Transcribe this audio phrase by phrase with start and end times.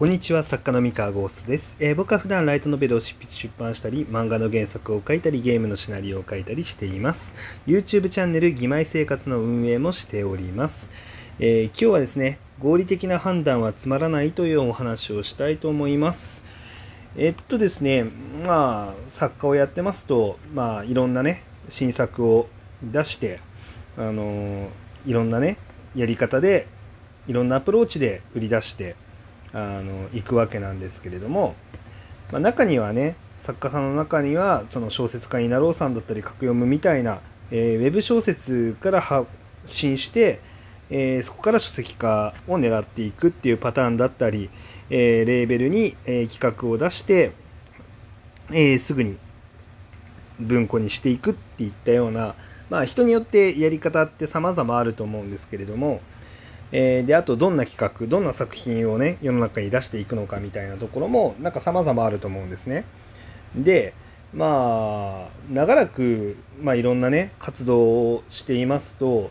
[0.00, 7.34] こんにちは、作家の三河ゴーストです、えー、僕は普段ライトノベルを執筆出版したり、漫画の原作を書いたり、ゲームのシナリオを書いたりしています。
[7.66, 10.88] YouTube チャンネル、義妹生活の運営もしております。
[11.38, 16.42] えー、今日はですね、合理的な判断はつまらないというお話をしたいと思います。
[17.18, 22.48] えっとですね、まあ、作家をやってますと、まあ、いろんなね、新作を
[22.82, 23.40] 出して、
[23.98, 24.68] あのー、
[25.04, 25.58] いろんなね、
[25.94, 26.68] やり方で、
[27.26, 28.96] いろんなアプローチで売り出して、
[29.52, 31.54] あの行くわけなんですけれども、
[32.30, 37.20] まあ、中にはね作家さんの中にはその小説家になろうさんだったり格読むみたいな、
[37.50, 39.26] えー、ウェブ小説から発
[39.66, 40.40] 信して、
[40.90, 44.50] えー、そこから書籍化を狙っていくっていうパターンだったり、
[44.90, 47.32] えー、レーベルに、え企画を出して、
[48.52, 49.16] えすぐに
[50.40, 52.34] 文庫にしていくっていったような、
[52.68, 56.00] まあ、人によってやり方って様々あると思うんですけれども、
[56.72, 62.84] えー、であとどんな企画どんな作品をね世の中に出していくのかみたいなところもなんか様々あると思うんですね。
[63.56, 63.92] で
[64.32, 69.30] まあ長らく、まあ、いろんなね活動をしていますと、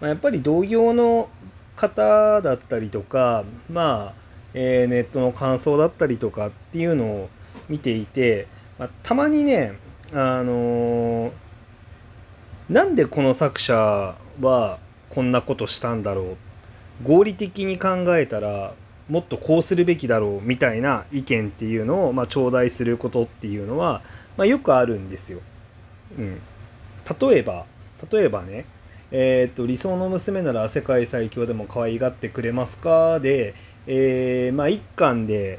[0.00, 1.28] まあ、やっぱり同業の
[1.76, 4.20] 方だったりとかまあ、
[4.54, 7.28] えー、ネットの感想だったりとかっていうのを
[7.68, 9.78] 見ていて、まあ、たまにね
[10.12, 11.32] あのー、
[12.68, 14.78] なんでこの作者は
[15.10, 16.36] こんなことしたんだろうっ
[17.02, 18.74] 合理的に考えたら
[19.08, 24.02] もっとこうするべきだろうみたいな意見っていうのを、まあ、頂戴することっていうのは、
[24.36, 25.40] まあ、よくあるんですよ。
[26.16, 26.40] うん、
[27.20, 27.66] 例えば
[28.10, 28.66] 例えばね
[29.10, 33.54] えー、っと理想の娘なら世界最強でも可愛がってくれますかで、
[33.86, 35.58] えー、まあ、一巻で、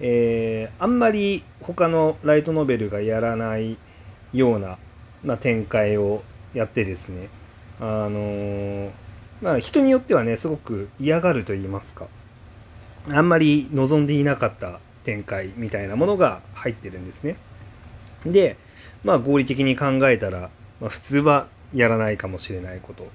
[0.00, 3.78] えー、あんまり他のライトノベルがやらない
[4.34, 4.78] ような、
[5.24, 7.30] まあ、展開をやってですね
[7.80, 9.09] あのー
[9.42, 12.06] まあ人によってはね、すごく嫌がると言いますか、
[13.08, 17.36] あんまり望んでいなかった展開みたいなものが入ってるんですね。
[18.26, 18.56] で、
[19.04, 23.08] まあ合理的に考えたら、まあ、普通はやらないかもしれないこと。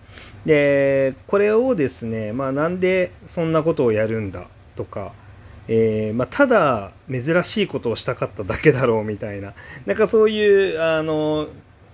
[0.46, 5.14] で、これをですね、まあなんでそんなことをやるんだとか、
[5.68, 9.54] えー、まあ、ただ珍しいことをしたかっただけだろうみたいな、
[9.86, 11.48] なんかそういう、あの、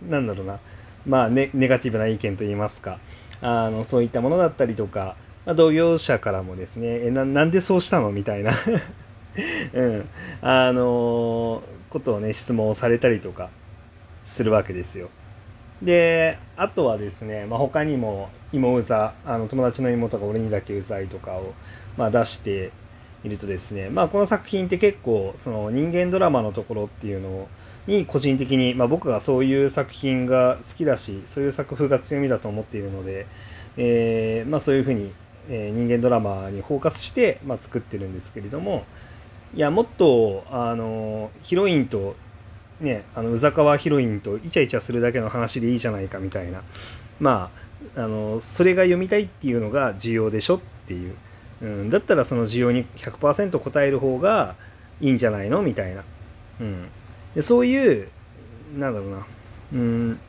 [0.07, 0.59] なんだろうな、
[1.07, 2.99] まあネネガティブな意見といいますか、
[3.41, 5.15] あのそういったものだったりとか、
[5.45, 8.53] まあ、同業者からもですね、えななんでそうしたのみたいな
[9.73, 10.09] うん、
[10.41, 13.49] あのことをね、質問をされたりとか
[14.25, 15.09] するわけですよ。
[15.81, 21.53] で、あとはですね、まあ、他にも、芋うざ、あの友達の妹が俺にだけうざいとかを、
[21.97, 22.71] まあ、出して
[23.23, 27.47] いるとですね、まあ、この作品って結構、その人間ドラマのところっていうのを、
[27.87, 33.27] に個人的に、まあ、僕がそういう作品が好きだしそういう作風が強みだと思っているので、
[33.77, 35.11] えー、まあ、そういうふうに、
[35.49, 38.85] えー、人間ドラマにフォーカスして、まあ、作ってるんですけれども
[39.53, 42.15] いやもっとあのヒロインと
[42.79, 46.61] ねあの宇佐川ヒロインとイチャイチャするだけの話でいいじゃないかみたいな
[47.19, 47.51] ま
[47.95, 51.15] ああのそれが読みたいっていうのが重要でしょっていう、
[51.61, 54.55] うん、だったらその需要に100%答える方が
[55.01, 56.03] いいんじゃないのみたいな。
[56.61, 56.87] うん
[57.35, 58.07] でそういう、
[58.77, 59.27] なんだろうな、
[59.73, 60.19] うん、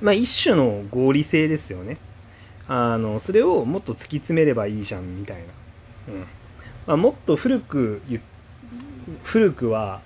[0.00, 1.98] まあ一種の合理性ですよね。
[2.68, 5.42] あの、それをもっと突き詰めればいいじゃん、みたいな。
[6.08, 6.20] うん。
[6.86, 8.02] まあ、もっと古く、
[9.24, 10.02] 古くは、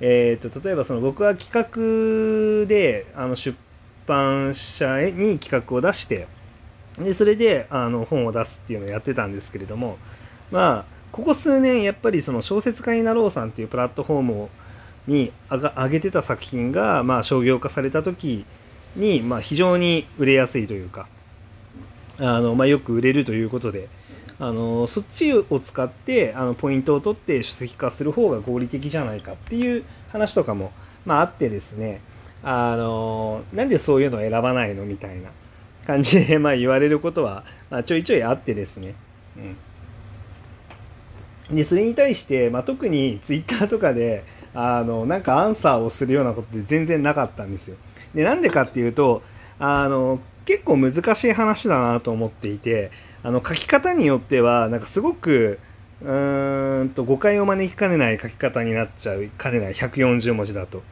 [0.00, 3.56] えっ、ー、と、例えばその僕は企画で、あの、出
[4.06, 6.28] 版社に企画を出して、
[6.96, 9.98] で、それで、あの、本を出すっていうのをやってたんですけれども、
[10.52, 14.50] まあ、ここ数年、やっぱりその小説家になろうさんっていうプラットフォームを
[15.06, 18.44] に上げてた作品が、まあ、商業化された時
[18.96, 21.08] に、まあ、非常に売れやすいというか
[22.18, 23.88] あの、まあ、よく売れるということで
[24.38, 30.72] あのそっちを使ってあのポイントを取って書籍化する方が合理的じゃないかっていう話とかも、
[31.04, 32.02] まあ、あってですね
[32.42, 35.30] あのなんでそういうのを選ばないのみたいな
[35.86, 38.94] 感じで、 まあ、言われることは、まあ、ちょいちょいあってですね、
[41.50, 44.24] うん、でそれに対して、まあ、特にツイッターとかで
[44.56, 47.76] あの、なんかアンサーをするようなことって全然なかったんですよ。
[48.14, 49.22] で、なんでかっていうと、
[49.58, 52.90] あの、結構難しい話だなと思っていて、
[53.22, 55.58] あの、書き方によっては、なんかすごく、
[56.02, 60.82] うーんと誤解を招きかねない書き方になっちゃうかねない140文字だと。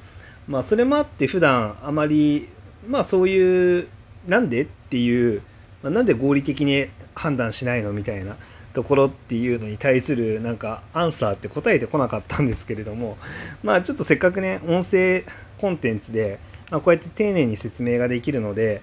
[0.46, 2.48] まあそれもあって普段あまり
[2.86, 3.88] まあそういう
[4.26, 5.42] なんでっていう、
[5.82, 8.36] まあ、なんで合理的に判断しないのみたいな
[8.74, 13.16] ところっていうのに対するなんかアンサーって答えてこなかったんですけれども
[13.62, 15.24] まあちょっとせっかくね音声
[15.58, 16.40] コンテンツで、
[16.70, 18.82] まあ、こうやって丁寧に説明ができるので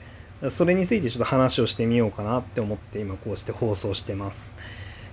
[0.50, 4.52] それについてちょっと話をしてみようかなって思って今こうして放送してます。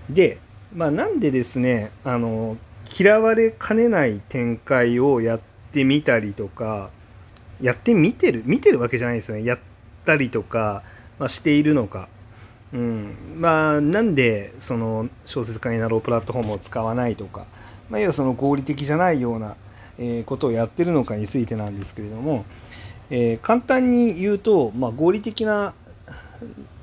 [0.09, 0.39] で
[0.75, 2.57] まあ、なんでですねあの
[2.99, 5.41] 嫌われかねない展開をやっ
[5.73, 6.91] てみたりとか
[7.61, 9.45] やってみてる見てるわけじゃないですよね。
[9.45, 9.59] やっ
[10.05, 10.83] たりとか、
[11.19, 12.09] まあ、しているのか、
[12.73, 17.47] うん、まあなんでその小説家になろうプラットフォームを使わないとか、
[17.89, 19.57] まあ、要はその合理的じゃないような、
[19.99, 22.45] えー、ことをやってるのかについてなんですけれども、
[23.11, 25.73] えー、簡単に言うと、まあ、合理的な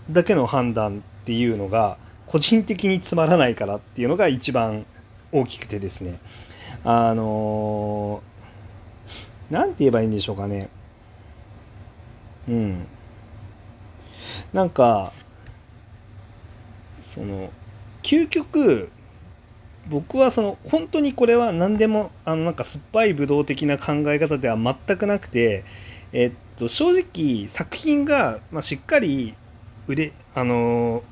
[0.09, 4.85] だけの判断っていうのが個人的につまらないからっていうのが一番
[5.31, 6.19] 大きくてですね。
[6.83, 8.21] あの
[9.49, 10.69] 何て言えばいいんでしょうかね。
[12.47, 12.87] うん。
[14.53, 15.13] なんか
[17.15, 17.51] その
[18.03, 18.89] 究極
[19.89, 25.63] 僕はその本当にこれは何でもあのなんか酸っぱいブドウ的な考え方では全くなくて
[26.11, 29.35] えっと正直作品が、まあ、しっかり
[29.87, 31.03] 売れあの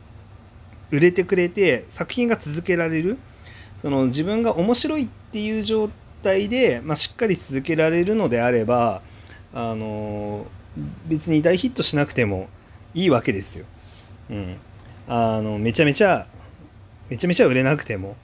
[0.91, 3.17] 売れてくれて作品が続けられる
[3.81, 5.89] その自分が面白いっていう状
[6.23, 9.01] 態で、まあ、しっかり続けられるのであれば
[9.53, 10.45] あの
[11.07, 12.47] 別に大ヒットしなくても
[12.93, 13.65] いいわけですよ。
[14.29, 14.57] うん、
[15.07, 16.27] あのめちゃめちゃ
[17.09, 18.15] めちゃめちゃ売れなくても、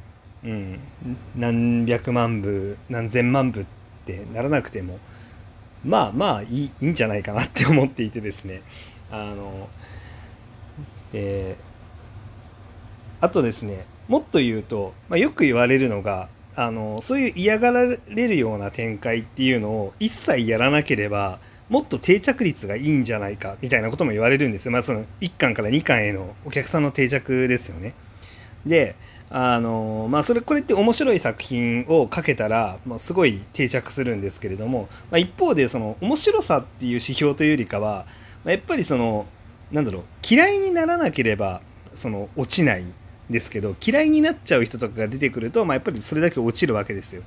[0.44, 0.80] うん、
[1.36, 3.66] 何百万部何千万部っ
[4.06, 5.00] てならなくても
[5.84, 8.62] まあまあいいいいんじゃないかなって思っていてですね。
[9.12, 9.70] あの
[11.12, 11.58] で
[13.22, 24.72] あとですねもっと言うと、まあ、よく言われるのがあのそういう嫌がられるような展開っていうのを一切やらなければもっと定着率がいいんじゃないかみたいなことも言われるんですよ。
[24.72, 27.94] まあ、その1巻から2巻へのお客さんの定着ですよね。
[28.66, 28.96] で、
[29.32, 38.08] あのまあ、それこれって面白い作品を書けたら、まあ、すごい定着するんですけれども、まあ、一方でその面白さっていう指標というよりかは、
[38.44, 39.28] まあ、やっぱりその
[39.72, 41.62] なんだろう嫌いにならなければ
[41.94, 42.84] その落ちない
[43.30, 47.22] ですけど嫌いになっちゃう人とかが出てくると、まあ、やっぱりそれだけ落ちるわけですよ。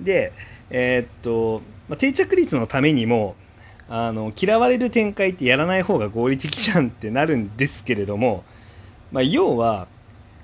[0.00, 0.32] で、
[0.68, 3.36] えー、っと、まあ、定着率のためにも
[3.90, 8.44] あの嫌われる展開ってやらない方が合理的じゃんってなるんですけれども、
[9.12, 9.88] まあ、要は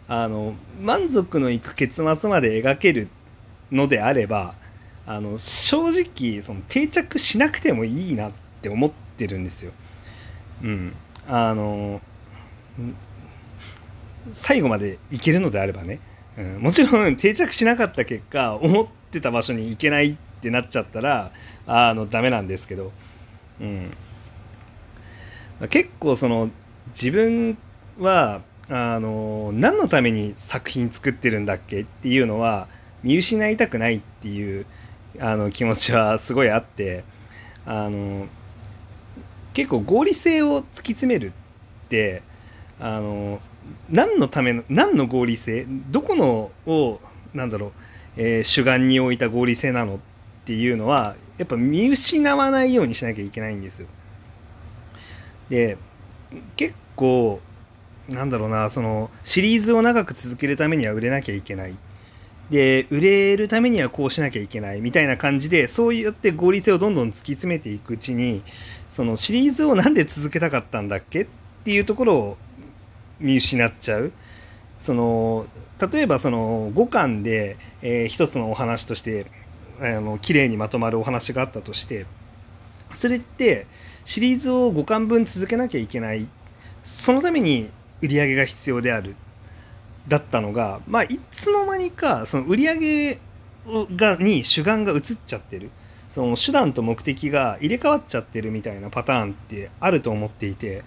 [0.08, 3.08] あの満足のいく結末まで描ける
[3.70, 4.55] のであれば
[5.06, 8.32] あの正直その定着しなくてもいいなっ
[8.62, 9.73] て思ってるんですよ。
[10.62, 10.94] うん、
[11.29, 12.00] あの
[14.32, 16.00] 最後まで行けるのであればね、
[16.38, 21.32] うん、もちろん定着しなかった結果思ってた場所に行けないってなっちゃったら
[21.67, 22.93] あのダメなんですけど、
[23.61, 23.95] うん、
[25.71, 26.51] 結構その
[26.89, 27.56] 自分
[27.99, 32.69] はあの何のために作品作ってるんだっけっていうのは
[33.03, 34.67] 見失いたくないっていう
[35.21, 37.05] あの気持ちはすごいあって
[37.67, 38.27] あの
[39.53, 41.33] 結構合理性を突き詰める
[41.87, 42.23] って
[42.81, 43.41] あの
[43.89, 47.00] 何のための何の合理性どこのを
[47.35, 47.73] なんだろう、
[48.17, 49.99] えー、主眼に置いた合理性なのっ
[50.44, 53.88] っていうのはやっぱ見失わないようにしなきゃいけないんですよ。
[55.49, 55.79] で
[56.56, 57.41] 結構
[58.08, 61.75] なんだろうなそのシリーズを長く続けるためには売れなきゃいけない。
[62.50, 68.43] で売れるためにはこうしなきゃいけないみたいな感じでそうやって合理性をどんどん突き詰めていくうちに
[68.90, 71.26] そのシリーズを何で続けたかったんだっけっ
[71.64, 72.37] ていうところを
[73.19, 74.12] 見失っちゃう。
[74.79, 75.47] その
[75.90, 79.26] 例えばその5巻で、えー、一つのお話として
[79.81, 82.07] あの綺麗にまとまるお話があったとして
[82.95, 83.66] それって
[84.04, 86.28] シリーズを5巻分続けなきゃいけない。
[86.83, 87.71] そのために
[88.02, 89.16] 売り上げが必要である。
[90.07, 93.19] だったのがまあいつの間にかその売り上げ
[93.97, 95.71] がに主眼が移っちゃってる。
[96.11, 100.85] その手段と目的が入れ替わっちゃってるみたいなパターンってあると思っていて。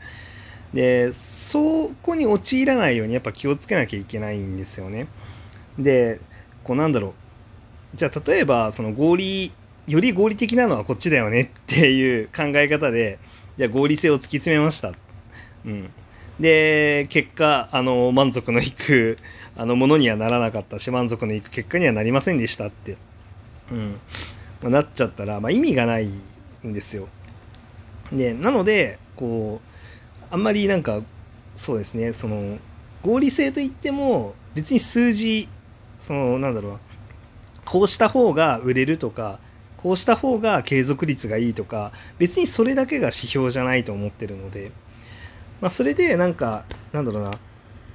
[0.74, 5.08] でそこに陥らないようにやっぱ気をつけなきゃいけないんですよね。
[5.80, 6.20] で
[6.64, 7.14] こうなんだろう。
[7.96, 9.52] じゃあ例えばその合理
[9.88, 13.20] より合理的なのはこっちだよねっていう考え方で
[13.58, 14.94] じゃあ合理性を突き詰めました。
[15.66, 15.90] うん、
[16.40, 19.18] で結果あの満足のいく
[19.56, 22.98] あのものにはならなかったし満足のいく結果にはなりませんでしたって、
[23.72, 24.00] うん
[24.62, 26.08] まあ、なっちゃったら、まあ、意味がない
[26.66, 27.08] んですよ。
[28.12, 29.62] でなのでこ
[30.32, 31.02] うあんまりなんか
[31.56, 32.58] そうですねその
[33.02, 35.50] 合理性といっても別に数字
[36.00, 36.80] そのなんだろう
[37.68, 39.40] こうした方が売れるとか
[39.78, 44.72] こうした方が継続率がいいとか別にそれだけが指標じゃないと思ってるので、
[45.62, 47.40] まあ、それでなんかなんだろうな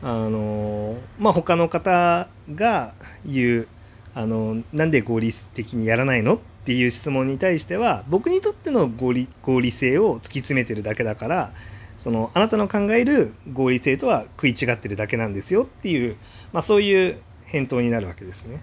[0.02, 2.92] あのまあ他の方が
[3.24, 3.68] 言う
[4.14, 11.52] あのなんで合理的にやらないのっていう質問に対しては僕にとっての合理合理性を突き詰めてるだけだから
[11.98, 16.16] そのあなたの考える合理性とは食い違ってるだけなんですよっていう、
[16.52, 18.60] まあ、そういう返答になるわけですね。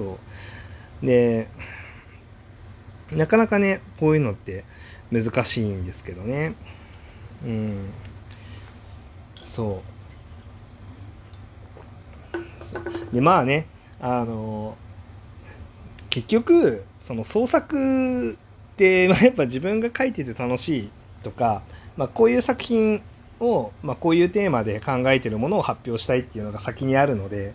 [0.00, 0.18] そ
[1.02, 1.06] う。
[1.06, 1.48] で
[3.12, 4.64] なかなかねこういうのって
[5.10, 6.54] 難しいんですけどね。
[7.44, 7.90] うん。
[9.46, 9.82] そ
[13.12, 13.14] う。
[13.14, 13.66] でまあね
[14.00, 14.76] あの
[16.08, 18.36] 結局その創作っ
[18.76, 20.90] て、まあ、やっぱ自分が書いてて楽しい
[21.22, 21.62] とか、
[21.96, 23.02] まあ、こういう作品
[23.40, 27.54] を、まあ、こういうテーマで考えてるものを発表したいっていうのが先にあるので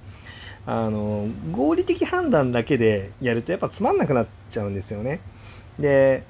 [0.65, 5.19] あの合理的判断だけでやるとやっぱつまんなくなっちゃうんですよね。
[5.79, 6.23] で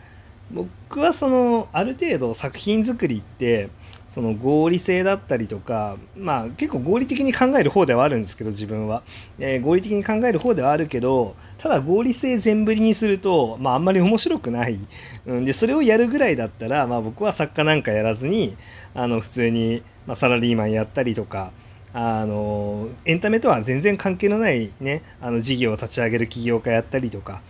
[0.51, 3.69] 僕はそのある程度作品作りって
[4.13, 9.03] その合理性だったりとかまあ結構合理的に考える方ではあるんですけど自分は、
[9.39, 14.79] えー、合理的に考える方ではあるけどただ合理性全振りにすると、まあ、あんまり面白くない、
[15.25, 18.55] うん、でそれをやるぐらいだったら、まあ、僕は作家なんかやらずに
[18.93, 21.51] あの普通に、まあ、サラリーマンやったりとか
[21.97, 27.41] あのエンタメとは全然関係のないねあの事業を立ち上げる起業家やったりとか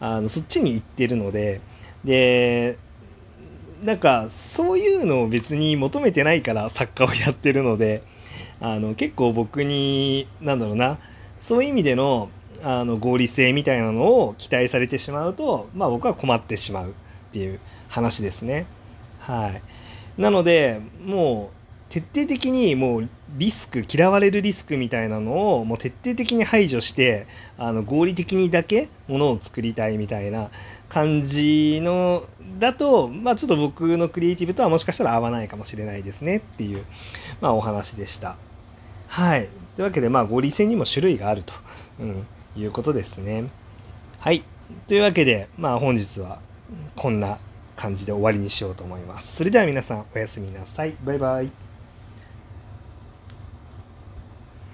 [0.00, 1.60] あのそっちに行ってるので
[2.04, 2.76] で
[3.84, 8.02] なんかそういうのを別に求めてないから作家をやってるので
[8.60, 10.98] あの結構僕になんだろうな
[11.38, 12.30] そういう意味での
[12.64, 16.92] あの合理性みたいなのを期待されてしまうと、まあ、僕は困ってしまうっ
[17.32, 18.66] ていう話ですね。
[19.20, 19.62] はい、
[20.20, 21.63] なのでもう
[21.94, 30.50] 徹底的にもうリスク嫌われるリスクみたいなのをもう徹底的に排除してあの合理的にだけものを作りたいみたいな
[30.88, 32.24] 感じの
[32.58, 36.84] だとまあちょっと僕のクリエイティブとはもしかしたら合わないかもしれないですねっていう
[37.40, 38.34] まあお話でした。
[39.06, 39.48] はい。
[39.76, 41.52] というわけでまあ合理性にも種類があると、
[42.00, 43.44] うん、いうことですね。
[44.18, 44.42] はい。
[44.88, 46.40] というわけでまあ本日は
[46.96, 47.38] こんな
[47.76, 49.36] 感じで終わりにしようと思います。
[49.36, 50.96] それでは皆さんおやすみなさい。
[51.04, 51.73] バイバイ。